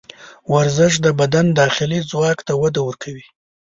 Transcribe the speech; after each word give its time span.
ورزش 0.53 0.93
د 1.05 1.07
بدن 1.19 1.45
داخلي 1.61 1.99
ځواک 2.09 2.39
ته 2.47 2.53
وده 2.61 2.81
ورکوي. 2.87 3.25